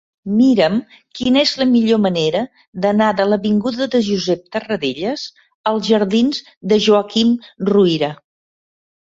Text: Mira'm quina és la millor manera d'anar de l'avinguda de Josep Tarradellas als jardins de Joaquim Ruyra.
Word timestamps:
Mira'm 0.35 0.77
quina 1.17 1.41
és 1.47 1.51
la 1.59 1.67
millor 1.73 1.99
manera 2.05 2.41
d'anar 2.85 3.09
de 3.19 3.27
l'avinguda 3.33 3.89
de 3.97 4.01
Josep 4.09 4.41
Tarradellas 4.57 5.27
als 5.73 5.93
jardins 5.93 6.43
de 6.73 6.81
Joaquim 6.89 7.37
Ruyra. 7.73 8.13